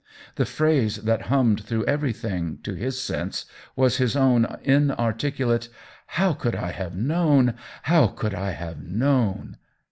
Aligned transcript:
The 0.33 0.47
phrase 0.47 0.95
that 1.03 1.27
hummed 1.29 1.63
through 1.63 1.85
everything, 1.85 2.57
to 2.63 2.73
his 2.73 2.99
sense, 2.99 3.45
was 3.75 3.97
his 3.97 4.15
own 4.15 4.47
inarticulate" 4.63 5.69
How 6.17 6.33
could 6.33 6.55
I 6.55 6.71
have 6.71 6.95
known? 6.95 7.53
how 7.83 8.07
could 8.07 8.33
I 8.33 8.49
have 8.53 8.81
known 8.81 9.57